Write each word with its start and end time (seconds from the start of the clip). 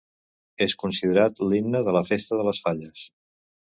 És 0.67 0.75
considerat 0.85 1.43
l'himne 1.53 1.85
de 1.91 1.97
la 2.01 2.05
festa 2.11 2.43
de 2.43 2.51
les 2.53 2.67
Falles. 2.69 3.09